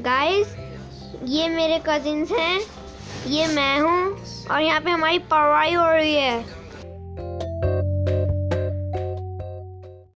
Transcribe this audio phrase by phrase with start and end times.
[0.00, 0.54] Guys
[1.24, 2.60] ये मेरे cousins हैं,
[3.26, 4.16] ये मैं हूँ,
[4.50, 6.44] और यहाँ पे हमारी पढ़ाई हो रही है।